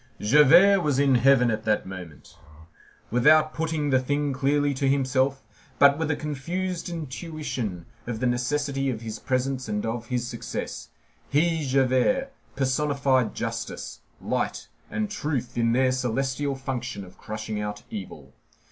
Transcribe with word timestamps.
Javert 0.19 0.81
was 0.81 0.97
in 0.97 1.13
heaven 1.13 1.51
at 1.51 1.63
that 1.65 1.85
moment. 1.85 2.35
Without 3.11 3.53
putting 3.53 3.91
the 3.91 3.99
thing 3.99 4.33
clearly 4.33 4.73
to 4.73 4.87
himself, 4.89 5.43
but 5.77 5.99
with 5.99 6.09
a 6.09 6.15
confused 6.15 6.89
intuition 6.89 7.85
of 8.07 8.19
the 8.19 8.25
necessity 8.25 8.89
of 8.89 9.01
his 9.01 9.19
presence 9.19 9.69
and 9.69 9.85
of 9.85 10.07
his 10.07 10.25
success, 10.25 10.89
he, 11.29 11.63
Javert, 11.63 12.31
personified 12.55 13.35
justice, 13.35 13.99
light, 14.19 14.69
and 14.89 15.07
truth 15.11 15.55
in 15.55 15.71
their 15.71 15.91
celestial 15.91 16.55
function 16.55 17.03
of 17.05 17.19
crushing 17.19 17.59
out 17.61 17.83
evil. 17.91 18.33